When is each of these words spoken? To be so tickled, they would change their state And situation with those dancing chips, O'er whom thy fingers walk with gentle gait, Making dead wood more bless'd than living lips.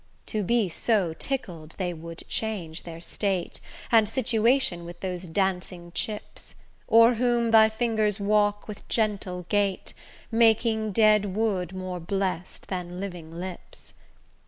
To 0.25 0.41
be 0.41 0.67
so 0.67 1.13
tickled, 1.13 1.75
they 1.77 1.93
would 1.93 2.23
change 2.27 2.85
their 2.85 2.99
state 2.99 3.59
And 3.91 4.09
situation 4.09 4.83
with 4.83 5.01
those 5.01 5.27
dancing 5.27 5.91
chips, 5.91 6.55
O'er 6.91 7.13
whom 7.13 7.51
thy 7.51 7.69
fingers 7.69 8.19
walk 8.19 8.67
with 8.67 8.87
gentle 8.89 9.45
gait, 9.47 9.93
Making 10.31 10.91
dead 10.91 11.35
wood 11.35 11.75
more 11.75 11.99
bless'd 11.99 12.67
than 12.69 12.99
living 12.99 13.31
lips. 13.31 13.93